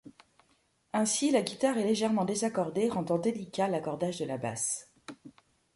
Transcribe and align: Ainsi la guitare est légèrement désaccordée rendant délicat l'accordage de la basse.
Ainsi 0.93 1.29
la 1.29 1.43
guitare 1.43 1.77
est 1.77 1.85
légèrement 1.85 2.25
désaccordée 2.25 2.89
rendant 2.89 3.19
délicat 3.19 3.67
l'accordage 3.67 4.17
de 4.17 4.25
la 4.25 4.39
basse. 4.39 4.91